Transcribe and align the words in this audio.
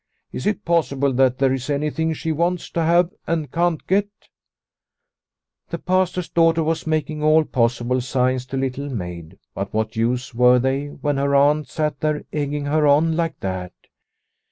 Is 0.31 0.47
it 0.47 0.65
possible 0.65 1.13
that 1.13 1.37
there 1.37 1.53
is 1.53 1.69
anything 1.69 2.11
she 2.13 2.31
wants 2.31 2.71
to 2.71 2.81
have 2.81 3.11
and 3.27 3.51
can't 3.51 3.85
get?" 3.85 4.09
The 5.69 5.77
Pastor's 5.77 6.27
daughter 6.27 6.63
was 6.63 6.87
making 6.87 7.21
all 7.21 7.43
possible 7.43 8.01
signs 8.01 8.47
to 8.47 8.57
Little 8.57 8.89
Maid, 8.89 9.37
but 9.53 9.71
what 9.75 9.95
use 9.95 10.33
were 10.33 10.57
they 10.57 10.87
when 10.87 11.17
her 11.17 11.35
aunt 11.35 11.69
sat 11.69 11.99
there 11.99 12.23
egging 12.33 12.65
her 12.65 12.87
on 12.87 13.15
like 13.15 13.39
that 13.41 13.73